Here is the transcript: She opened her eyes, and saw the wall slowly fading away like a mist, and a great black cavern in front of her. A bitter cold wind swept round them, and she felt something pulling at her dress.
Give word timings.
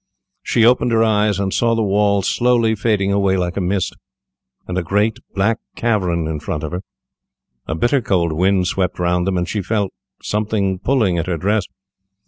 She 0.41 0.65
opened 0.65 0.91
her 0.93 1.03
eyes, 1.03 1.39
and 1.39 1.53
saw 1.53 1.75
the 1.75 1.83
wall 1.83 2.23
slowly 2.23 2.73
fading 2.73 3.13
away 3.13 3.37
like 3.37 3.55
a 3.55 3.61
mist, 3.61 3.95
and 4.67 4.75
a 4.75 4.81
great 4.81 5.19
black 5.35 5.59
cavern 5.75 6.27
in 6.27 6.39
front 6.39 6.63
of 6.63 6.71
her. 6.71 6.81
A 7.67 7.75
bitter 7.75 8.01
cold 8.01 8.33
wind 8.33 8.65
swept 8.65 8.97
round 8.97 9.27
them, 9.27 9.37
and 9.37 9.47
she 9.47 9.61
felt 9.61 9.93
something 10.23 10.79
pulling 10.79 11.19
at 11.19 11.27
her 11.27 11.37
dress. 11.37 11.67